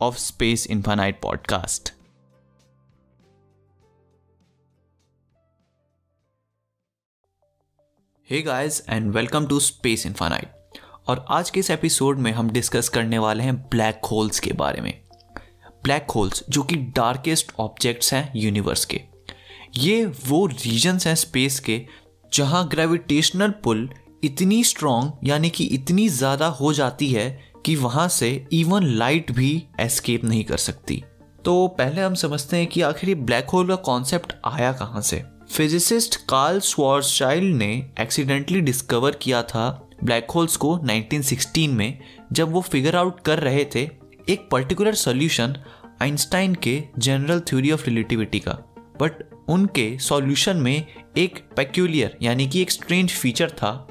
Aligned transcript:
of 0.00 0.16
space 0.16 0.66
infinite 0.66 1.20
podcast 1.20 1.92
hey 8.30 8.42
guys 8.42 8.82
and 8.88 9.12
welcome 9.12 9.46
to 9.46 9.60
space 9.60 10.06
infinite 10.06 10.80
और 11.06 11.24
आज 11.28 11.50
के 11.50 11.60
इस 11.60 11.70
एपिसोड 11.70 12.18
में 12.18 12.32
हम 12.32 12.50
डिस्कस 12.50 12.88
करने 12.88 13.18
वाले 13.18 13.44
हैं 13.44 13.56
ब्लैक 13.56 14.04
होल्स 14.04 14.40
के 14.40 14.52
बारे 14.52 14.80
में। 14.80 15.02
ब्लैक 15.84 16.10
होल्स 16.10 16.44
जो 16.48 16.62
कि 16.62 16.76
डार्केस्ट 16.76 17.52
ऑब्जेक्ट्स 17.58 18.14
हैं 18.14 18.32
यूनिवर्स 18.36 18.84
के। 18.84 19.00
ये 19.76 20.04
वो 20.06 20.46
रीजन्स 20.46 21.06
हैं 21.06 21.14
स्पेस 21.14 21.60
के, 21.60 21.86
जहाँ 22.32 22.68
ग्रेविटेशनल 22.68 23.50
पुल 23.50 23.90
इतनी 24.24 24.64
स्ट्रॉन्ग 24.64 25.12
यानी 25.24 25.50
कि 25.50 25.64
इतनी 25.64 26.08
ज़्यादा 26.08 26.46
हो 26.46 26.72
जाती 26.72 27.12
है 27.12 27.52
कि 27.68 27.76
वहाँ 27.76 28.08
से 28.08 28.46
इवन 28.52 28.82
लाइट 28.82 29.32
भी 29.32 29.64
एस्केप 29.80 30.24
नहीं 30.24 30.44
कर 30.44 30.56
सकती। 30.56 31.04
तो 31.44 31.68
पहले 31.68 32.00
हम 32.00 32.14
समझते 32.14 32.56
हैं 32.56 32.66
कि 32.66 32.82
आखिर 32.82 33.08
ये 33.08 33.14
ब्लैक 33.14 33.50
होल 33.50 33.68
का 33.68 33.74
कॉन्सेप्ट 33.74 34.32
आया 34.44 34.72
कहाँ 34.72 35.02
से। 35.02 35.24
फिजिसिस्ट 35.52 36.16
कार्ल 36.16 36.60
स्वार्चाइल्ड 36.60 37.56
ने 37.56 37.90
एक्सीडेंटली 38.00 38.60
डिस्कवर 38.60 39.10
किया 39.10 39.42
था 39.42 39.88
ब्लैक 40.04 40.30
होल्स 40.30 40.56
को 40.56 40.78
1916 40.78 41.68
में, 41.68 41.98
जब 42.32 42.52
वो 42.52 42.60
फिगर 42.60 42.96
आउट 42.96 43.20
कर 43.20 43.38
रहे 43.38 43.64
थे 43.64 43.90
एक 44.28 44.48
पर्टिकुलर 44.52 44.94
सॉल्यूशन 44.94 45.56
आइंस्टाइन 46.02 46.54
के 46.54 46.82
जनरल 46.98 47.40
थ्योरी 47.40 47.70
ऑफ़ 47.70 47.84
रिलेटिविटी 47.84 48.40
का। 48.40 48.52
बट 49.00 49.12
उनके 49.48 49.98
सॉल्यूशन 49.98 50.56
में 50.56 50.86
एक 51.16 51.48
पेक्यूलियर 51.56 52.16
यानी 52.22 52.48
कि 52.48 52.62
एक 52.62 52.70
स्ट्रेंज 52.70 53.10
फीचर 53.10 53.50
था 53.50 53.88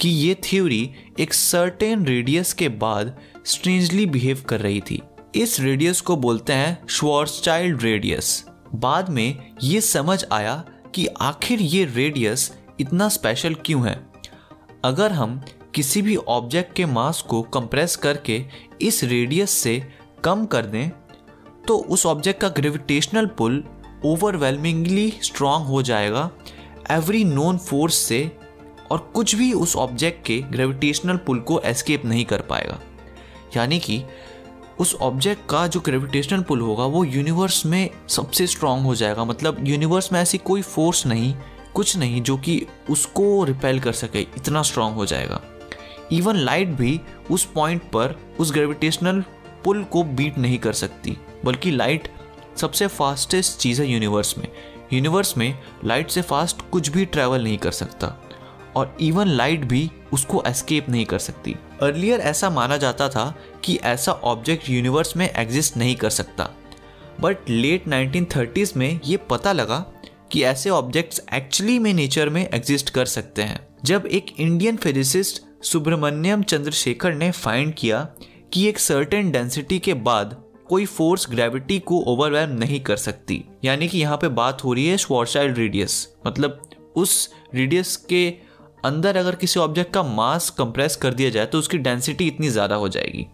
कि 0.00 0.08
ये 0.08 0.34
थ्योरी 0.34 0.90
एक 1.20 1.34
सर्टेन 1.34 2.04
रेडियस 2.06 2.52
के 2.52 2.68
बाद 2.68 3.14
स्ट्रेंजली 3.46 4.06
बिहेव 4.06 4.42
कर 4.48 4.60
रही 4.60 4.80
थी। 4.80 5.00
इस 5.34 5.58
रेडियस 5.60 6.00
को 6.00 6.16
बोलते 6.16 6.52
हैं 6.52 6.86
श्वार्सचाइल्ड 6.88 7.82
रेडियस 7.82 8.44
बाद 8.74 9.08
में 9.08 9.54
ये 9.62 9.80
समझ 9.80 10.24
आया 10.32 10.64
कि 10.94 11.06
आखिर 11.20 11.60
ये 11.60 11.84
रेडियस 11.84 12.50
इतना 12.80 13.08
स्पेशल 13.08 13.54
क्यों 13.54 13.86
है। 13.88 13.94
अगर 14.84 15.12
हम 15.12 15.40
किसी 15.74 16.02
भी 16.02 16.16
ऑब्जेक्ट 16.16 16.74
के 16.76 16.86
मास 16.86 17.22
को 17.22 17.42
कंप्रेस 17.42 17.96
करके 17.96 18.42
इस 18.82 19.04
रेडियस 19.04 19.50
से 19.50 19.82
कम 20.24 20.46
कर 20.46 20.66
दें 20.66 20.90
तो 21.66 21.76
उस 21.76 22.06
ऑब्जेक्ट 22.06 22.40
का 22.40 22.48
ग्रेविटेशनल 22.48 23.26
पुल 23.38 23.64
ओवरवेलमिंगली 24.04 25.12
स्ट्रांग 25.22 25.64
हो 25.64 25.82
जाएगा। 25.82 26.30
एवरी 26.90 27.24
नोन 27.24 27.58
फोर्स 27.58 27.94
से 27.94 28.30
और 28.90 29.10
कुछ 29.14 29.34
भी 29.34 29.52
उस 29.52 29.76
ऑब्जेक्ट 29.76 30.26
के 30.26 30.38
ग्रेविटेशनल 30.40 31.16
पुल 31.16 31.38
को 31.38 31.60
एस्केप 31.60 32.04
नहीं 32.04 32.24
कर 32.24 32.40
पाएगा। 32.40 32.80
यानी 33.56 33.78
कि 33.78 34.02
उस 34.78 34.94
ऑब्जेक्ट 34.94 35.50
का 35.50 35.66
जो 35.66 35.80
ग्रेविटेशनल 35.80 36.42
पुल 36.42 36.60
होगा, 36.60 36.84
वो 36.84 37.04
यूनिवर्स 37.04 37.66
में 37.66 37.90
सबसे 38.08 38.46
स्ट्रांग 38.46 38.82
हो 38.82 38.94
जाएगा। 38.94 39.24
मतलब 39.24 39.66
यूनिवर्स 39.66 40.12
में 40.12 40.20
ऐसी 40.20 40.38
कोई 40.38 40.62
फोर्स 40.62 41.06
नहीं, 41.06 41.34
कुछ 41.74 41.96
नहीं 41.96 42.22
जो 42.22 42.36
कि 42.36 42.66
उसको 42.90 43.44
रिपेल 43.44 43.80
कर 43.80 43.92
सके, 43.92 44.20
इतना 44.20 44.62
स्ट्रांग 44.62 44.94
हो 44.94 45.06
जाएगा। 45.06 45.40
इवन 46.12 46.36
लाइट 46.36 46.68
भी 46.68 47.00
उस 47.30 47.44
पॉइंट 47.44 47.82
पर 47.82 48.34
उस 48.38 48.52
ग्रेविटेशनल 48.52 49.24
पुल 49.64 49.84
को 49.84 50.02
बीट 50.02 50.38
नहीं 50.38 50.58
कर 50.58 50.72
सकती, 50.72 51.16
बल्कि 51.44 51.70
लाइट 51.70 52.08
सबसे 52.56 52.86
फास्टेस्ट 52.86 53.58
चीज़ 53.58 53.82
है 53.82 53.88
यूनिवर्स 53.88 54.38
में। 54.38 54.48
यूनिवर्स 54.92 55.36
में 55.38 55.58
लाइट 55.84 56.10
से 56.10 56.22
फास्ट 56.22 56.56
कुछ 56.70 56.88
भी 56.88 57.04
ट्रैवल 57.04 57.44
नहीं 57.44 57.58
कर 57.58 57.70
सकता। 57.70 58.29
और 58.76 58.96
इवन 59.00 59.28
लाइट 59.28 59.64
भी 59.64 59.90
उसको 60.12 60.42
एस्केप 60.46 60.88
नहीं 60.88 61.04
कर 61.04 61.18
सकती। 61.18 61.56
अर्लियर 61.82 62.20
ऐसा 62.20 62.50
माना 62.50 62.76
जाता 62.76 63.08
था 63.08 63.38
कि 63.64 63.76
ऐसा 63.76 64.12
ऑब्जेक्ट 64.12 64.70
यूनिवर्स 64.70 65.16
में 65.16 65.30
एग्जिस्ट 65.30 65.76
नहीं 65.76 65.96
कर 65.96 66.10
सकता। 66.10 66.50
बट 67.20 67.36
लेट 67.48 67.88
1930s 67.88 68.76
में 68.76 69.00
ये 69.06 69.16
पता 69.16 69.52
लगा 69.52 69.92
कि 70.32 70.42
ऐसे 70.42 70.70
ऑब्जेक्ट्स 70.70 71.22
एक्चुअली 71.34 71.78
में 71.78 71.94
नेचर 71.94 72.28
में 72.28 72.48
एग्जिस्ट 72.54 72.90
कर 72.90 73.06
सकते 73.06 73.42
हैं। 73.42 73.68
जब 73.84 74.06
एक 74.06 74.26
इंडियन 74.38 74.76
फिजिसिस्ट 74.76 75.64
सुब्रमण्यम 75.64 76.42
चंद्रशेखर 76.42 77.14
ने 77.14 77.30
फाइंड 77.30 77.74
किया 77.74 78.08
कि 78.52 78.68
एक 78.68 78.78
सर्टेन 78.78 79.30
डेंसिटी 79.30 79.78
के 79.78 79.94
बाद 79.94 80.44
कोई 80.68 80.86
फोर्स 80.86 81.26
ग्रेविटी 81.30 81.78
को 81.78 82.00
ओवरवेलम 82.00 82.50
नहीं 82.50 82.80
कर 82.80 82.96
सकती। 82.96 83.44
यानी 83.64 83.88
कि 83.88 83.98
यहाँ 83.98 84.16
पे 84.16 84.28
बात 84.28 84.64
हो 84.64 84.72
रही 84.72 84.88
है 84.88 84.96
श्वार्चाइल्ड 84.96 85.58
रेडियस 85.58 86.14
मतलब 86.26 86.70
उस 86.96 87.34
रेडियस 87.54 87.96
के 87.96 88.49
अंदर 88.84 89.16
अगर 89.16 89.34
किसी 89.34 89.60
ऑब्जेक्ट 89.60 89.92
का 89.94 90.02
मास 90.02 90.50
कंप्रेस 90.50 90.96
कर 90.96 91.14
दिया 91.14 91.30
जाए 91.30 91.46
तो 91.46 91.58
उसकी 91.58 91.78
डेंसिटी 91.78 92.26
इतनी 92.26 92.48
ज़्यादा 92.48 92.74
हो 92.74 92.88
जाएगी। 92.88 93.26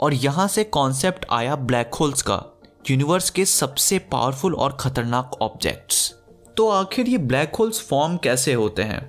और 0.00 0.14
यहाँ 0.14 0.46
से 0.48 0.64
कॉन्सेप्ट 0.64 1.26
आया 1.30 1.56
ब्लैक 1.56 1.94
होल्स 1.94 2.22
का 2.22 2.42
यूनिवर्स 2.90 3.30
के 3.30 3.44
सबसे 3.44 3.98
पावरफुल 4.12 4.54
और 4.54 4.76
ख़तरनाक 4.80 5.38
ऑब्जेक्ट्स 5.42 6.12
तो 6.56 6.68
आखिर 6.68 7.08
ये 7.08 7.18
ब्लैक 7.18 7.56
होल्स 7.56 7.80
फॉर्म 7.88 8.16
कैसे 8.16 8.52
होते 8.52 8.82
हैं? 8.82 9.00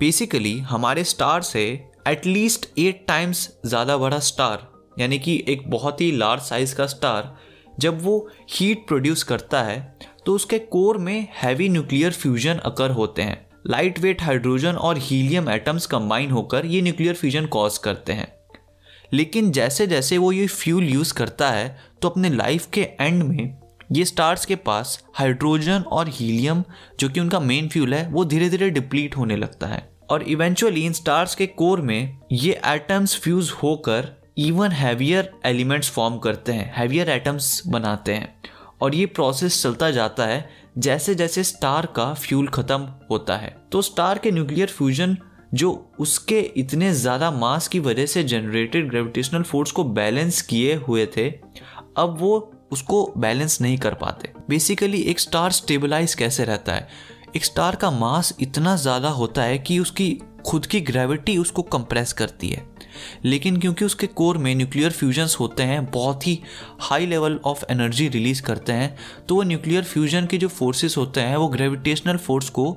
बेसिकली 0.00 0.58
हमारे 0.60 1.04
स्टार 1.04 1.42
से 1.42 1.62
एटलीस्ट 2.08 2.66
एट 2.78 3.04
टाइम्स 3.08 3.48
ज़्यादा 3.66 3.96
बड़ा 3.96 4.18
स्टार 4.18 4.66
यानी 4.98 5.18
कि 5.18 5.42
एक 5.48 5.70
बहुत 5.70 6.00
ही 6.00 6.10
लार्ज 6.12 6.42
साइज़ 6.42 6.74
का 6.74 6.86
स्टार 6.86 7.34
जब 7.80 8.02
वो 8.02 8.18
हीट 8.50 8.86
प्रोड्यूस 8.88 9.22
करता 9.22 9.62
है 9.62 9.80
तो 10.26 10.34
उसके 10.34 10.58
कोर 10.58 10.98
में 10.98 11.28
हैवी 11.34 11.68
न्यूक्लियर 11.68 12.12
फ्यूजन 12.12 12.58
अकर 12.64 12.90
होते 12.90 13.22
हैं। 13.22 13.45
लाइट 13.66 13.98
वेट 13.98 14.22
हाइड्रोजन 14.22 14.72
और 14.72 14.98
हीलियम 14.98 15.50
एटम्स 15.50 15.86
कंबाइन 15.86 16.30
होकर 16.30 16.66
ये 16.66 16.82
न्यूक्लियर 16.82 17.14
फ्यूजन 17.14 17.46
कॉज 17.46 17.78
करते 17.78 18.12
हैं। 18.12 18.32
लेकिन 19.12 19.50
जैसे 19.52 19.86
जैसे 19.86 20.18
वो 20.18 20.32
ये 20.32 20.46
फ्यूल 20.46 20.84
यूज़ 20.84 21.14
करता 21.14 21.50
है 21.50 21.78
तो 22.02 22.08
अपने 22.08 22.30
लाइफ 22.30 22.66
के 22.72 22.88
एंड 23.00 23.22
में 23.22 23.56
ये 23.92 24.04
स्टार्स 24.04 24.44
के 24.46 24.56
पास 24.56 25.04
हाइड्रोजन 25.14 25.80
और 25.80 26.08
हीलियम 26.08 26.64
जो 27.00 27.08
कि 27.08 27.20
उनका 27.20 27.40
मेन 27.40 27.68
फ्यूल 27.68 27.94
है, 27.94 28.08
वो 28.08 28.24
धीरे 28.24 28.50
धीरे 28.50 28.70
डिप्लीट 28.70 29.16
होने 29.16 29.36
लगता 29.36 29.66
है। 29.66 29.88
और 30.10 30.22
इवेंचुअली 30.22 30.86
इन 30.86 30.92
स्टार्स 30.92 31.34
के 31.34 31.46
कोर 31.46 31.80
में 31.80 32.18
ये 32.32 32.60
एटम्स 32.66 33.20
फ्यूज 33.20 33.50
होकर 33.50 34.08
इवन 34.38 34.70
हैवियर 34.70 35.32
एलिमेंट्स 35.44 35.90
फॉर्म 35.90 36.18
करते 36.18 36.52
हैं 36.52 36.72
हैवियर 36.76 37.10
एटम्स 37.10 37.62
बनाते 37.66 38.14
हैं। 38.14 38.34
और 38.80 38.94
ये 38.94 39.06
प्रोसेस 39.06 39.62
चलता 39.62 39.90
जाता 39.90 40.26
है 40.26 40.65
जैसे 40.76 41.14
जैसे 41.14 41.42
स्टार 41.44 41.86
का 41.86 42.12
फ्यूल 42.14 42.48
खत्म 42.48 42.88
होता 43.10 43.36
है 43.36 43.56
तो 43.72 43.82
स्टार 43.82 44.18
के 44.18 44.30
न्यूक्लियर 44.30 44.68
फ्यूजन 44.68 45.16
जो 45.54 45.70
उसके 45.98 46.40
इतने 46.56 46.92
ज़्यादा 46.94 47.30
मास 47.30 47.68
की 47.68 47.80
वजह 47.80 48.06
से 48.06 48.22
जनरेटेड 48.24 48.88
ग्रेविटेशनल 48.90 49.42
फोर्स 49.42 49.70
को 49.72 49.84
बैलेंस 49.84 50.40
किए 50.42 50.74
हुए 50.76 51.06
थे, 51.06 51.28
अब 51.96 52.16
वो 52.20 52.52
उसको 52.72 53.04
बैलेंस 53.18 53.60
नहीं 53.60 53.78
कर 53.78 53.94
पाते। 53.94 54.32
बेसिकली 54.48 55.00
एक 55.00 55.20
स्टार 55.20 55.52
स्टेबलाइज 55.52 56.14
कैसे 56.14 56.44
रहता 56.44 56.72
है? 56.72 56.88
एक 57.36 57.44
स्टार 57.44 57.76
का 57.76 57.90
मास 57.90 58.34
इतना 58.40 58.76
ज़्यादा 58.76 59.08
होता 59.10 59.42
है 59.42 59.58
कि 59.58 59.78
उसकी 59.78 60.18
खुद 60.46 60.66
की 60.66 60.80
ग्रेविटी 60.82 61.36
उसको 61.38 61.62
कंप्रेस 61.62 62.12
करती 62.12 62.48
है। 62.48 62.66
लेकिन 63.24 63.56
क्योंकि 63.56 63.84
उसके 63.84 64.06
कोर 64.06 64.38
में 64.38 64.54
न्यूक्लियर 64.54 64.90
फ्यूजन्स 64.90 65.38
होते 65.40 65.62
हैं, 65.62 65.84
बहुत 65.86 66.26
ही 66.26 66.38
high 66.80 67.06
level 67.06 67.38
of 67.44 67.64
energy 67.70 68.08
release 68.08 68.42
करते 68.42 68.72
हैं 68.72 68.96
तो 69.28 69.34
वो 69.34 69.42
न्यूक्लियर 69.42 69.84
फ्यूजन 69.84 70.26
के 70.26 70.38
जो 70.38 70.48
फोर्सेस 70.48 70.96
होते 70.96 71.20
हैं, 71.20 71.36
वो 71.36 71.48
ग्रेविटेशनल 71.48 72.16
फोर्स 72.16 72.48
को 72.50 72.70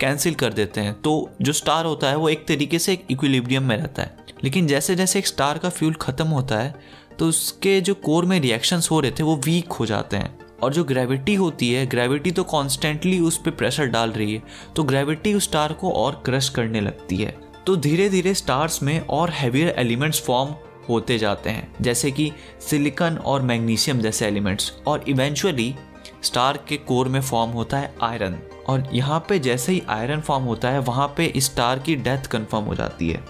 कैंसिल 0.00 0.34
कर 0.34 0.52
देते 0.52 0.80
हैं। 0.80 0.92
तो 0.94 1.30
जो 1.42 1.52
स्टार 1.52 1.84
होता 1.84 2.08
है, 2.08 2.16
वो 2.16 2.28
एक 2.28 2.46
तरीके 2.48 2.78
से 2.78 2.92
एक 2.92 3.04
इक्विलिब्रियम 3.10 3.62
में 3.62 3.76
रहता 3.76 4.02
है। 4.02 4.16
लेकिन 4.44 4.66
जैसे 4.66 4.96
जैसे 4.96 5.18
एक 5.18 5.26
स्टार 5.26 5.58
का 5.58 5.68
फ्यूल 5.68 5.94
ख़त्म 5.94 6.26
होता 6.26 6.58
है 6.58 6.74
तो 7.18 7.28
उसके 7.28 7.80
जो 7.80 7.94
कोर 7.94 8.24
में 8.24 8.38
रिएक्शंस 8.40 8.90
हो 8.90 9.00
रहे 9.00 9.10
थे, 9.10 9.22
वो 9.22 9.36
वीक 9.36 9.72
हो 9.72 9.86
जाते 9.86 10.16
हैं। 10.16 10.38
और 10.62 10.72
जो 10.72 10.84
ग्रेविटी 10.84 11.34
होती 11.34 11.72
है 11.72 11.86
ग्रेविटी 11.86 12.30
तो 12.30 12.42
कॉन्स्टेंटली 12.44 13.18
उस 13.20 13.36
पर 13.38 13.50
प्रेशर 13.50 13.86
डाल 13.86 14.10
रही 14.10 14.34
है 14.34 14.42
तो 14.76 14.82
ग्रेविटी 14.82 15.32
उस 15.34 15.44
स्टार 15.44 15.72
को 15.72 15.90
और 15.92 16.22
क्रश 16.26 16.48
करने 16.48 16.80
लगती 16.80 17.16
है। 17.16 17.36
तो 17.66 17.74
धीरे 17.76 18.08
धीरे 18.08 18.32
स्टार्स 18.34 18.82
में 18.82 18.98
और 19.00 19.30
हैवियर 19.30 19.68
एलिमेंट्स 19.68 20.20
फॉर्म 20.22 20.50
होते 20.88 21.16
जाते 21.18 21.50
हैं, 21.50 21.74
जैसे 21.80 22.10
कि 22.10 22.30
सिलिकन 22.60 23.16
और 23.16 23.42
मैग्नीशियम 23.42 24.00
जैसे 24.00 24.26
एलिमेंट्स 24.26 24.72
और 24.86 25.04
इवेंचुअली 25.08 25.74
स्टार 26.22 26.58
के 26.68 26.76
कोर 26.76 27.08
में 27.08 27.20
फॉर्म 27.20 27.50
होता 27.50 27.78
है 27.78 27.94
आयरन 28.02 28.38
और 28.68 28.88
यहाँ 28.92 29.18
पे 29.28 29.38
जैसे 29.38 29.72
ही 29.72 29.82
आयरन 29.88 30.20
फॉर्म 30.20 30.44
होता 30.44 30.70
है, 30.70 30.78
वहाँ 30.78 31.08
पे 31.16 31.32
स्टार 31.36 31.78
की 31.78 31.96
डेथ 31.96 32.26
कंफर्म 32.26 32.64
हो 32.64 32.74
जाती 32.74 33.08
है। 33.10 33.24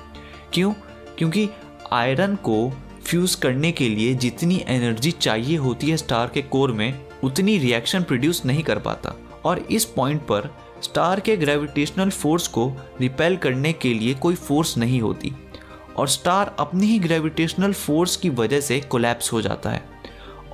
क्यों? 0.53 0.73
क्योंकि 1.19 1.49
आयरन 1.93 2.35
को 2.35 2.71
फ्यूज 3.05 3.35
करने 3.35 3.73
के 3.73 3.89
लिए 3.89 4.15
जितनी 4.15 4.65
एनर्जी 4.69 5.11
चाहिए 5.11 5.57
होती 5.57 5.91
है 5.91 5.97
स्टार 5.97 6.31
के 6.35 6.43
कोर 6.43 6.73
में, 6.73 7.07
उतनी 7.25 7.59
रिएक्शन 7.59 8.03
प्रोड्यूस 8.03 8.45
नहीं 8.45 8.63
कर 8.63 8.79
पाता, 8.79 9.17
और 9.45 9.59
इस 9.61 9.85
पॉइंट 9.85 10.23
पर 10.23 10.55
स्टार 10.83 11.21
के 11.21 11.37
ग्रेविटेशनल 11.37 12.11
फोर्स 12.11 12.49
को 12.49 12.71
रिपेल 13.01 13.37
करने 13.37 13.73
के 13.73 13.95
लिए 13.95 14.15
कोई 14.15 14.35
फोर्स 14.35 14.77
नहीं 14.77 15.01
होती 15.01 15.33
और 15.97 16.09
स्टार 16.09 16.55
अपनी 16.59 16.87
ही 16.87 16.99
ग्रेविटेशनल 16.99 17.73
फोर्स 17.73 18.17
की 18.17 18.31
वजह 18.31 18.61
से 18.61 18.81
कोलैप्स 18.81 19.33
हो 19.33 19.43
जाता 19.43 19.71
है। 19.71 19.83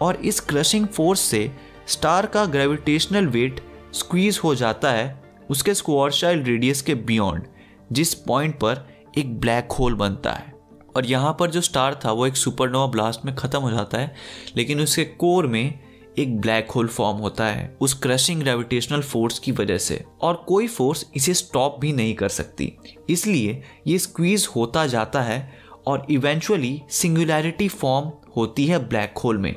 और 0.01 0.17
इस 0.17 0.41
क्रशिंग 0.41 0.87
फोर्स 0.87 1.21
से 1.21 1.51
स्टार 1.87 2.27
का 2.27 2.45
ग्रेविटेशनल 2.47 3.27
वेट 3.27 3.61
स्क्वीज 3.93 4.41
हो 4.45 4.55
जाता 4.55 4.91
है 4.91 5.23
उसके 5.51 5.75
स्क्वारशाइल 5.75 6.43
रेडियस 6.43 6.83
के 6.83 6.95
बियॉन्ड 6.95 7.45
जिस 7.93 8.15
पॉइंट 8.15 8.55
पर 8.55 8.87
एक 9.19 9.41
ब्लैक 9.41 9.73
होल 9.73 9.95
बनता 9.95 10.33
है। 10.33 10.53
और 10.97 11.07
यहाँ 11.07 11.37
पर 11.41 11.51
जो 11.51 11.61
स्टार 11.61 12.01
था, 12.05 12.13
वो 12.13 12.27
एक 12.27 12.37
सुपरनोवा 12.37 12.87
ब्लास्ट 12.87 13.25
में 13.25 13.35
ख़त्म 13.35 13.59
हो 13.59 13.71
जाता 13.71 13.99
है, 13.99 14.15
लेकिन 14.57 14.81
उसके 14.81 15.05
कोर 15.05 15.47
में 15.47 15.79
एक 16.19 16.41
ब्लैक 16.41 16.70
होल 16.70 16.88
फॉर्म 16.88 17.19
होता 17.19 17.47
है, 17.47 17.76
उस 17.81 17.94
क्रशिंग 17.94 18.41
ग्रेविटेशनल 18.43 19.00
फोर्स 19.00 19.38
की 19.38 19.53
वजह 19.53 19.79
से। 19.79 20.03
और 20.20 20.44
कोई 20.49 20.67
फोर्स 20.67 21.06
इसे 21.17 21.35
स्टॉप 21.35 21.81
भी 21.81 21.93
नहीं 21.93 22.14
कर 22.14 22.29
सकती। 22.29 22.73
इसलिए 23.11 23.62
ये 23.87 23.99
स्क्वीज 23.99 24.47
होता 24.56 24.87
जाता 24.87 25.23
है 25.23 25.53
और 25.87 26.06
इवेंचुअली 26.11 26.81
सिंगुलैरिटी 26.91 27.69
फॉर्म 27.69 28.11
होती 28.37 28.67
है 28.67 28.79
ब्लैक 28.88 29.19
होल 29.19 29.38
में। 29.38 29.55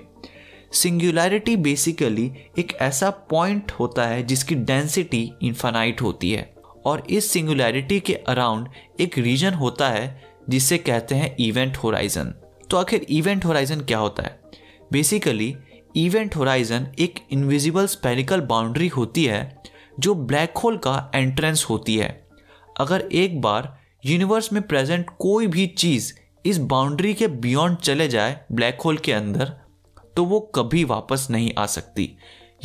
सिंगुलैरिटी 0.74 1.56
बेसिकली 1.56 2.32
एक 2.60 2.74
ऐसा 2.82 3.10
पॉइंट 3.30 3.72
होता 3.72 4.06
है 4.06 4.24
जिसकी 4.24 4.56
डेंसिटी 4.56 5.32
इन्फानाइट 5.42 6.02
होती 6.02 6.32
है। 6.32 6.54
और 6.86 7.04
इस 7.10 7.32
सिंगुलैरिटी 7.32 8.00
के 8.00 8.14
अराउंड 8.14 8.68
एक 9.00 9.18
रीजन 9.18 9.54
होता 9.54 9.90
है, 9.90 10.24
जिसे 10.50 10.78
कहते 10.78 11.16
हैं 11.16 11.36
इवेंट 11.40 11.78
होराइजन 11.78 12.34
तो 12.70 12.78
आखिर 12.78 13.06
इवेंट 13.10 13.46
होराइजन 13.46 13.82
क्या 13.82 13.98
होता 13.98 14.24
है? 14.24 14.40
बेसिकली 14.92 15.56
इवेंट 15.96 16.36
होराइजन 16.36 16.88
एक 17.00 17.20
इनविजिबल 17.32 17.86
स्पेरिकल 17.88 18.42
बाउंड्री 18.42 18.88
होती 18.88 19.24
है, 19.26 19.62
जो 20.00 20.14
ब्लैक 20.16 20.58
होल 20.58 20.78
का 20.78 21.12
एंट्रेंस 21.16 21.66
होती 21.70 21.96
है। 21.98 22.10
अगर 22.80 23.02
एक 23.02 23.40
बार 23.42 23.78
यूनिवर्स 24.06 24.52
में 24.54 24.62
प्रेजेंट 24.62 25.10
कोई 25.20 25.48
भी 25.48 25.68
चीज़ 25.68 26.12
इस 26.46 26.58
बाउंड्री 26.58 27.14
के 27.14 27.28
बियॉन्ड 27.28 27.78
चले 27.78 28.08
जाए 28.08 28.40
ब्लैक 28.52 28.82
होल 28.82 28.98
के 28.98 29.14
अंदर 29.14 29.54
तो 30.16 30.26
वो 30.26 30.40
कभी 30.56 30.84
वापस 30.84 31.28
नहीं 31.32 31.52
आ 31.58 31.66
सकती। 31.66 32.10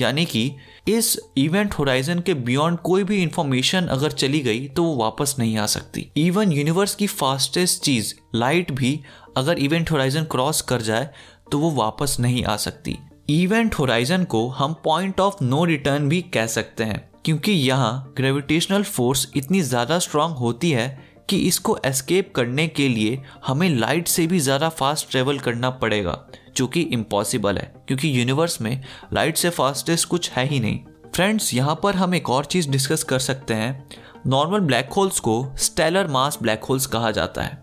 यानी 0.01 0.25
कि 0.25 0.51
इस 0.89 1.19
इवेंट 1.37 1.75
होराइजन 1.75 2.21
के 2.21 2.35
बियॉन्ड 2.35 2.79
कोई 2.79 3.05
भी 3.05 3.23
इंफॉर्मेशन 3.23 3.87
अगर 3.87 4.11
चली 4.13 4.41
गई 4.41 4.67
तो 4.67 4.85
वो 4.85 4.97
वापस 4.97 5.35
नहीं 5.39 5.57
आ 5.59 5.67
सकती। 5.67 6.11
इवन 6.17 6.53
यूनिवर्स 6.53 6.95
की 6.95 7.07
फास्टेस्ट 7.07 7.83
चीज़ 7.83 8.15
लाइट 8.35 8.73
भी, 8.73 9.01
अगर 9.37 9.59
इवेंट 9.59 9.91
होराइजन 9.91 10.25
क्रॉस 10.25 10.61
कर 10.63 10.83
जाए 10.83 11.09
तो 11.53 11.59
वो 11.59 11.71
वापस 11.71 12.17
नहीं 12.21 12.45
आ 12.45 12.57
सकती। 12.57 12.99
इवेंट 13.31 13.75
होराइजन 13.75 14.25
को 14.25 14.47
हम 14.49 14.75
पॉइंट 14.85 15.21
ऑफ़ 15.21 15.43
नो 15.45 15.65
रिटर्न 15.65 16.09
भी 16.09 16.21
कह 16.35 16.47
सकते 16.49 16.85
हैं, 16.85 17.11
क्योंकि 17.25 17.53
यहाँ 17.53 18.13
ग्रेविटेशनल 18.17 18.83
फोर्स 18.85 19.27
इतनी 19.37 19.61
ज़्यादा 19.63 19.99
स्ट्रांग 19.99 20.35
होती 20.37 20.71
है 20.71 20.89
कि 21.29 21.39
इसको 21.39 21.79
एस्केप 21.87 22.33
करने 22.37 22.67
के 22.69 22.89
लिए 22.89 23.21
हमें 23.47 23.69
लाइट 23.71 24.09
से 24.09 24.27
भी 24.27 24.39
ज़्यादा 24.41 24.69
फास्ट 24.71 25.11
ट्रेवल 25.11 25.39
करना 25.39 25.71
पड़ेगा, 25.73 26.19
जो 26.57 26.67
कि 26.67 26.81
इम्पॉसिबल 26.83 27.59
है, 27.59 27.73
क्योंकि 27.89 28.19
यूनिवर्स 28.19 28.61
में 28.61 28.83
लाइट 29.13 29.37
से 29.37 29.51
फास्टेस्ट 29.51 30.09
कुछ 30.09 30.31
है 30.31 30.47
ही 30.47 30.61
नहीं। 30.61 30.81
फ्रेंड्स 31.15 31.53
यहाँ 31.55 31.79
पर 31.83 31.95
हम 31.95 32.15
एक 32.15 32.31
और 32.31 32.45
चीज़ 32.45 32.71
डिस्कस 32.71 33.03
कर 33.03 33.19
सकते 33.21 33.55
हैं। 33.55 33.89
नॉर्मल 34.27 34.61
ब्लैक 34.61 34.91
होल्स 34.93 35.21
को 35.21 35.45
स्टेलर 35.59 36.07
मास 36.09 36.39
ब्लैक 36.43 36.65
होल्स 36.65 36.87
कहा 36.87 37.11
जाता 37.11 37.43
है। 37.43 37.61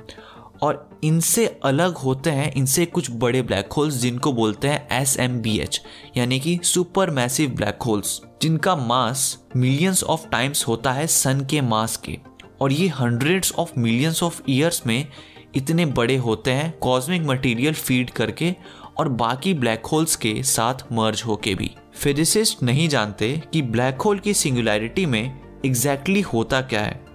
और 0.62 1.00
इनसे 1.04 1.46
अलग 1.64 1.96
होते 1.96 2.30
हैं, 2.30 2.54
इनसे 2.54 2.86
कुछ 2.86 3.12
बड़े 3.12 3.42
ब्लैक 3.42 3.74
होल्स 3.74 3.94
जिनको 3.94 4.34
बोलते 4.34 4.68
हैं 4.68 4.88
एस 4.92 5.18
एम 5.20 5.40
बी 5.40 5.58
एच 5.60 5.82
यानी 6.18 6.40
कि 6.40 6.60
सुपर 6.64 7.10
मैसिव 7.10 7.50
ब्लैक 7.50 7.84
होल्स 7.84 8.22
जिनका 8.42 8.76
मास 8.76 9.44
मिलियंस 9.56 10.04
ऑफ़ 10.04 10.28
टाइम्स 10.30 10.68
होता 10.68 10.92
है 10.92 11.08
सन 11.08 11.46
के 11.46 11.62
मास 11.62 11.98
के। 11.98 12.18
और 12.62 12.72
ये 12.72 12.88
hundreds 12.88 13.52
of 13.52 13.72
millions 13.78 14.24
of 14.24 14.42
years 14.50 14.88
में 14.88 15.08
इतने 15.56 15.86
बड़े 15.86 16.16
होते 16.18 16.52
हैं 16.52 16.78
कॉस्मिक 16.78 17.22
मटेरियल 17.22 17.74
फ़ीड 17.74 18.10
करके 18.10 18.56
और 18.98 19.10
बाकी 19.10 19.54
ब्लैक 19.54 19.86
होल्स 19.86 20.16
के 20.16 20.44
साथ 20.44 20.92
मर्ज 20.92 21.24
होके 21.26 21.56
भी। 21.56 21.72
फिजिसिस्ट 21.94 22.64
नहीं 22.64 22.90
जानते 22.90 23.42
कि 23.54 23.62
ब्लैक 23.62 24.02
होल 24.02 24.20
की 24.20 24.34
सिंगुलैरिटी 24.34 25.06
में 25.06 25.40
एग्जैक्टली 25.66 26.14
exactly 26.14 26.34
होता 26.34 26.62
क्या 26.62 26.82
है। 26.82 27.06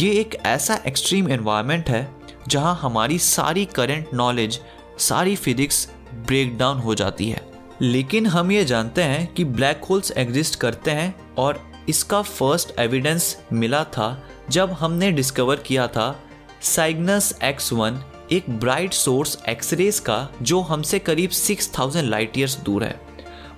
ये 0.00 0.10
एक 0.10 0.36
ऐसा 0.46 0.82
एक्सट्रीम 0.86 1.28
एनवायरनमेंट 1.28 1.90
है 1.90 2.17
जहाँ 2.48 2.78
हमारी 2.82 3.18
सारी 3.18 3.64
करंट 3.64 4.08
नॉलेज 4.14 4.60
सारी 4.98 5.36
फिजिक्स 5.36 5.88
ब्रेक 6.14 6.58
डाउन 6.58 6.78
हो 6.78 6.94
जाती 6.94 7.30
है। 7.30 7.46
लेकिन 7.80 8.26
हम 8.26 8.52
ये 8.52 8.64
जानते 8.64 9.02
हैं 9.02 9.26
कि 9.34 9.44
ब्लैक 9.44 9.84
होल्स 9.84 10.10
एग्जिस्ट 10.10 10.56
करते 10.56 10.90
हैं 10.90 11.34
और 11.38 11.72
इसका 11.88 12.22
फ़र्स्ट 12.22 12.78
एविडेंस 12.78 13.36
मिला 13.52 13.84
था 13.84 14.24
जब 14.50 14.72
हमने 14.72 15.10
डिस्कवर 15.12 15.56
किया 15.56 15.86
था 15.86 16.20
साइग्नस 16.62 17.38
एक्स 17.44 17.72
वन 17.72 18.02
एक 18.32 18.50
ब्राइट 18.50 18.92
सोर्स 18.92 19.38
एक्सरेज 19.48 19.98
का 19.98 20.28
जो 20.42 20.60
हमसे 20.60 20.98
करीब 20.98 21.30
6000 21.30 22.02
लाइट 22.02 22.38
ईयर्स 22.38 22.56
दूर 22.56 22.84
है। 22.84 23.00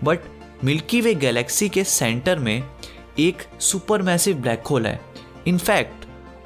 बट 0.04 0.20
मिल्की 0.64 1.00
वे 1.00 1.14
गैलेक्सी 1.14 1.68
के 1.68 1.84
सेंटर 1.84 2.38
में 2.38 2.62
एक 3.18 3.42
सुपर 3.60 4.02
मैसिव 4.02 4.36
ब्लैक 4.36 4.66
होल 4.66 4.86
है 4.86 5.00
इनफैक्ट 5.46 5.99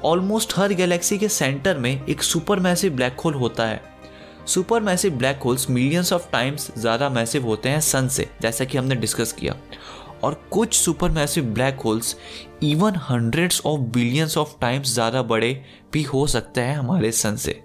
ऑलमोस्ट 0.05 0.53
हर 0.55 0.73
गैलेक्सी 0.73 1.17
के 1.17 1.27
सेंटर 1.29 1.77
में 1.77 2.05
एक 2.05 2.23
सुपर 2.23 2.59
मैसिव 2.59 2.95
ब्लैक 2.95 3.19
होल 3.19 3.33
होता 3.33 3.65
है। 3.67 3.81
Super 4.47 4.81
massive 4.81 5.11
black 5.11 5.43
holes 5.43 5.69
millions 5.69 6.11
of 6.13 6.29
times 6.31 6.69
ज़्यादा 6.77 7.09
मैसिव 7.09 7.45
होते 7.45 7.69
हैं 7.69 7.79
सन 7.81 8.07
से, 8.07 8.27
जैसा 8.41 8.65
कि 8.65 8.77
हमने 8.77 8.95
डिस्कस 8.95 9.31
किया। 9.31 9.55
और 10.23 10.33
कुछ 10.51 10.73
super 10.73 11.11
massive 11.11 11.45
black 11.45 11.79
holes 11.85 12.15
even 12.63 12.95
hundreds 13.09 13.61
of 13.65 13.79
billions 13.93 14.37
of 14.37 14.53
times 14.61 14.93
ज़्यादा 14.93 15.23
बड़े 15.23 15.51
भी 15.93 16.03
हो 16.03 16.25
सकते 16.27 16.61
हैं 16.61 16.75
हमारे 16.77 17.11
सन 17.13 17.35
से। 17.35 17.59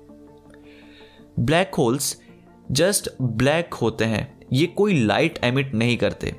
ब्लैक 1.41 1.75
होल्स 1.75 2.17
जस्ट 2.71 3.11
ब्लैक 3.23 3.75
होते 3.75 4.05
हैं, 4.05 4.41
ये 4.53 4.67
कोई 4.67 5.05
लाइट 5.05 5.39
एमिट 5.45 5.75
नहीं 5.75 5.97
करते। 5.97 6.35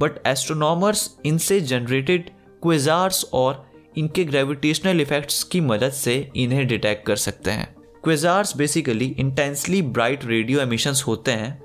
बट 0.00 0.26
एस्ट्रोनॉमर्स 0.26 1.08
इनसे 1.26 1.60
जनरेटेड 1.62 2.30
क्वेजार्स 2.62 3.24
और 3.34 3.64
इनके 3.96 4.24
ग्रेविटेशनल 4.24 5.00
इफेक्ट्स 5.00 5.42
की 5.44 5.60
मदद 5.60 5.92
से 5.92 6.16
इन्हें 6.36 6.66
डिटेक्ट 6.66 7.06
कर 7.06 7.16
सकते 7.16 7.50
हैं। 7.50 7.74
Quasars 8.04 8.56
basically 8.56 9.06
intensely 9.18 9.82
bright 9.82 10.24
radio 10.24 10.60
emissions 10.60 11.02
होते 11.06 11.32
हैं। 11.32 11.60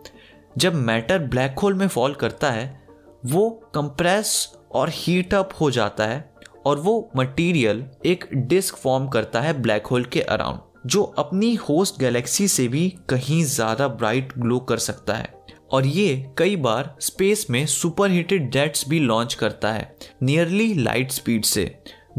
जब 0.57 0.75
मैटर 0.75 1.19
ब्लैक 1.19 1.59
होल 1.59 1.73
में 1.73 1.87
फॉल 1.87 2.13
करता 2.13 2.51
है, 2.51 2.81
वो 3.25 3.49
कंप्रेस 3.75 4.51
और 4.71 4.89
हीट 4.93 5.33
अप 5.33 5.49
हो 5.61 5.71
जाता 5.71 6.05
है 6.07 6.29
और 6.65 6.79
वो 6.79 7.11
मटेरियल 7.17 7.83
एक 8.05 8.25
डिस्क 8.33 8.75
फॉर्म 8.75 9.07
करता 9.07 9.41
है 9.41 9.61
ब्लैक 9.61 9.87
होल 9.87 10.03
के 10.03 10.21
अराउंड 10.21 10.59
जो 10.85 11.03
अपनी 11.19 11.53
होस्ट 11.59 11.99
गैलेक्सी 11.99 12.47
से 12.47 12.67
भी 12.67 12.89
कहीं 13.09 13.43
ज़्यादा 13.45 13.87
ब्राइट 13.87 14.33
ग्लो 14.37 14.59
कर 14.59 14.77
सकता 14.79 15.13
है। 15.13 15.33
और 15.71 15.85
ये 15.85 16.33
कई 16.37 16.55
बार 16.55 16.95
स्पेस 17.01 17.45
में 17.49 17.65
सुपर 17.65 18.11
हीटेड 18.11 18.49
जेट्स 18.51 18.87
भी 18.89 18.99
लॉन्च 18.99 19.33
करता 19.33 19.71
है 19.71 19.95
नियरली 20.23 20.73
लाइट 20.73 21.11
स्पीड 21.11 21.45
से। 21.45 21.65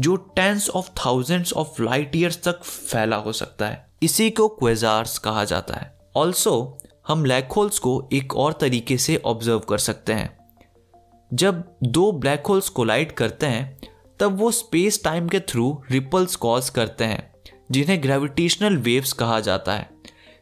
जो 0.01 0.15
tens 0.15 0.69
of 0.69 0.89
thousands 1.05 1.53
of 1.53 1.83
light 1.83 2.15
years 2.15 2.43
तक 2.43 2.63
फैला 2.63 3.15
हो 3.15 3.33
सकता 3.33 3.67
है। 3.67 3.87
इसी 4.03 4.29
को 4.29 4.47
क्वेजार्स 4.47 5.17
कहा 5.17 5.43
जाता 5.43 5.73
है। 5.73 5.97
ऑल्सो 6.15 6.77
हम 7.07 7.23
ब्लैक 7.23 7.51
होल्स 7.51 7.79
को 7.79 8.09
एक 8.13 8.35
और 8.35 8.53
तरीके 8.53 8.97
से 8.97 9.21
ऑब्ज़र्व 9.25 9.59
कर 9.59 9.77
सकते 9.77 10.13
हैं। 10.13 10.37
जब 11.33 11.77
दो 11.83 12.11
ब्लैक 12.11 12.47
होल्स 12.47 12.69
कोलाइड 12.69 13.11
करते 13.11 13.45
हैं, 13.45 13.79
तब 14.19 14.37
वो 14.37 14.51
स्पेस 14.51 15.03
टाइम 15.03 15.29
के 15.29 15.39
थ्रू 15.39 15.83
रिपल्स 15.91 16.35
कॉज 16.35 16.69
करते 16.69 17.03
हैं, 17.03 17.33
जिन्हें 17.71 18.03
ग्रेविटेशनल 18.03 18.77
वेव्स 18.77 19.13
कहा 19.13 19.39
जाता 19.39 19.73
है। 19.73 19.89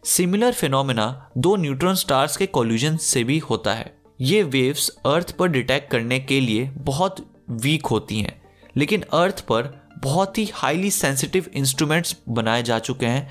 सिमिलर 0.05 0.53
फिनोमेना 0.53 1.29
दो 1.37 1.55
न्यूट्रॉन 1.55 1.95
स्टार्स 1.95 2.37
के 2.37 2.45
कॉल्यूजन 2.45 2.97
से 2.97 3.23
भी 3.23 3.37
होता 3.37 3.73
है। 3.73 3.97
ये 4.21 4.43
वेव्स 4.43 4.89
अर्थ 4.89 5.31
पर 5.31 5.47
डिटेक्ट 5.47 5.91
करने 5.91 6.19
के 6.19 6.39
लिए 6.39 6.63
बहुत 6.63 7.33
वीक 7.49 7.85
होती 7.85 8.19
हैं। 8.19 8.48
लेकिन 8.77 9.03
अर्थ 9.13 9.39
पर 9.41 9.73
बहुत 10.03 10.37
ही 10.37 10.49
हाईली 10.53 10.91
सेंसिटिव 10.91 11.45
इंस्ट्रूमेंट्स 11.53 12.15
बनाए 12.29 12.63
जा 12.63 12.79
चुके 12.79 13.05
हैं, 13.05 13.29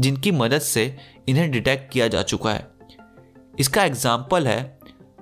जिनकी 0.00 0.30
मदद 0.30 0.60
से 0.60 0.84
इन्हें 1.28 1.50
डिटेक्ट 1.50 1.92
किया 1.92 2.08
जा 2.08 2.22
चुका 2.22 2.52
है। 2.52 2.66
इसका 3.58 3.84
एग्ज़ाम्पल 3.84 4.46
है 4.46 4.78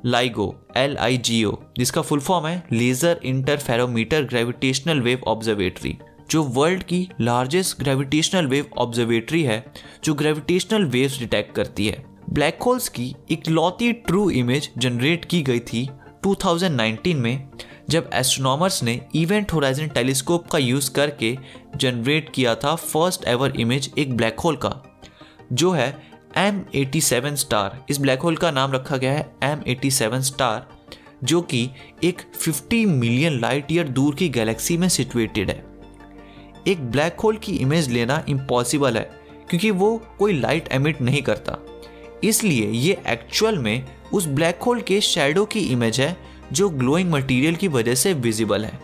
LIGO 0.06 0.54
L 0.76 0.96
I 0.96 1.16
G 1.18 1.42
O 1.44 1.52
जिसका 1.78 2.02
फुल 2.02 2.20
फॉर्म 2.20 2.46
है 2.46 2.62
laser 2.72 3.20
interferometer 3.24 4.24
gravitational 4.24 5.00
wave 5.00 5.22
observatory 5.26 5.96
जो 6.30 6.42
वर्ल्ड 6.44 6.82
की 6.82 7.08
लार्जेस्ट 7.20 7.78
ग्रेविटेशनल 7.82 8.46
वेव 8.46 8.66
ऑब्जर्वेटरी 8.78 9.42
है, 9.42 9.64
जो 10.04 10.14
ग्रेविटेशनल 10.14 10.84
वेव्स 10.84 11.18
डिटेक्ट 11.18 11.54
करती 11.54 11.86
है। 11.86 12.04
ब्लैक 12.30 12.62
होल्स 12.62 12.88
की 12.88 13.14
इकलौती 13.30 13.92
ट्रू 13.92 14.28
इमेज 14.30 14.70
जनरेट 14.78 15.24
की 15.24 15.42
गई 15.42 15.60
थी 15.60 15.88
2019 16.26 17.14
में 17.14 17.48
जब 17.90 18.10
एस्ट्रोनॉमर्स 18.14 18.82
ने 18.82 19.00
इवेंट 19.14 19.52
होराइजन 19.52 19.88
टेलीस्कोप 19.88 20.46
का 20.46 20.58
यूज़ 20.58 20.90
करके 20.92 21.36
जनरेट 21.76 22.30
किया 22.34 22.54
था 22.54 22.74
फ़र्स्ट 22.74 23.24
एवर 23.24 23.56
इमेज 23.60 23.90
एक 23.98 24.16
ब्लैक 24.16 24.40
होल 24.40 24.56
का, 24.56 24.70
जो 25.52 25.70
है 25.70 25.88
एम 26.36 26.62
एटी 26.74 27.00
सेवन 27.00 27.34
स्टार 27.34 27.84
इस 27.90 28.00
ब्लैक 28.00 28.20
होल 28.20 28.36
का 28.36 28.50
नाम 28.50 28.72
रखा 28.72 28.96
गया 28.96 29.12
है 29.12 29.30
एम 29.42 29.62
एटी 29.66 29.90
सेवन 29.90 30.20
स्टार 30.20 30.68
जो 31.24 31.42
कि 31.42 31.68
एक 32.04 32.20
50 32.42 32.84
मिलियन 32.86 33.40
लाइट 33.40 33.72
ईयर 33.72 33.88
दूर 33.88 34.14
की 34.14 34.28
गैलेक्सी 34.28 34.76
में 34.76 34.88
सिचुएटेड 34.88 35.50
है। 35.50 35.64
एक 36.68 36.90
ब्लैक 36.90 37.20
होल 37.20 37.36
की 37.36 37.56
इमेज 37.56 37.90
लेना 37.90 38.24
इम्पॉसिबल 38.28 38.96
है, 38.96 39.10
क्योंकि 39.50 39.70
वो 39.70 39.96
कोई 40.18 40.40
लाइट 40.40 40.68
एमिट 40.72 41.00
नहीं 41.00 41.22
करता। 41.22 41.58
इसलिए 42.24 42.70
ये 42.70 43.02
एक्चुअल 43.08 43.58
में 43.58 43.84
उस 44.12 44.26
ब्लैक 44.26 44.62
होल 44.62 44.80
के 44.80 45.00
शेडो 45.00 45.44
की 45.44 45.60
इमेज 45.60 46.00
है 46.00 46.29
जो 46.52 46.68
ग्लोइंग 46.68 47.10
मटेरियल 47.10 47.56
की 47.56 47.68
वजह 47.68 47.94
से 47.94 48.12
विजिबल 48.14 48.64
है। 48.64 48.78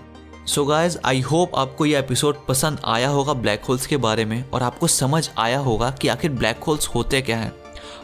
सो 0.47 0.65
गाइज़ 0.65 0.99
आई 1.05 1.21
होप 1.21 1.57
आपको 1.57 1.87
ये 1.87 1.99
एपिसोड 1.99 2.45
पसंद 2.49 2.81
आया 2.85 3.09
होगा 3.09 3.33
ब्लैक 3.33 3.65
होल्स 3.65 3.87
के 3.87 3.97
बारे 3.97 4.25
में 4.25 4.43
और 4.51 4.63
आपको 4.63 4.87
समझ 4.87 5.29
आया 5.39 5.59
होगा 5.59 5.91
कि 5.91 6.09
आखिर 6.09 6.31
ब्लैक 6.33 6.65
होल्स 6.67 6.89
होते 6.89 7.21
क्या 7.21 7.37
हैं। 7.37 7.53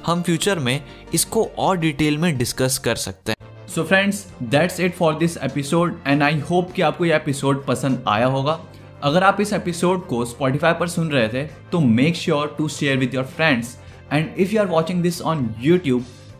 हम 0.06 0.22
फ्यूचर 0.22 0.58
में 0.58 0.80
इसको 1.14 1.44
और 1.58 1.76
डिटेल 1.78 2.18
में 2.18 2.36
डिस्कस 2.38 2.78
कर 2.78 2.96
सकते 2.96 3.32
हैं। 3.32 3.66
So 3.66 3.84
friends 3.84 4.26
that's 4.42 4.80
it 4.80 4.94
for 4.94 5.14
this 5.14 5.36
episode 5.36 5.98
and 6.06 6.22
I 6.22 6.38
hope 6.50 6.72
कि 6.72 6.82
आपको 6.82 7.04
ये 7.04 7.14
एपिसोड 7.16 7.64
पसंद 7.66 8.04
आया 8.08 8.26
होगा। 8.26 8.58
अगर 9.02 9.24
आप 9.24 9.40
इस 9.40 9.52
एपिसोड 9.52 10.06
को 10.06 10.24
स्पॉटिफाई 10.24 10.72
पर 10.72 10.88
सुन 10.88 11.10
रहे 11.10 11.28
थे 11.28 11.42
तो 11.72 11.80
make 11.80 12.16
sure 12.16 12.54
to 12.58 12.68
share 12.68 12.96
with 12.96 13.14
your 13.14 13.24
friends 13.26 13.76
and 14.12 14.34
if 14.38 14.52
you 14.52 14.60
are 14.60 14.66
watching 14.66 15.02
this 15.02 15.20
on 15.22 15.48
YouTube 15.60 16.04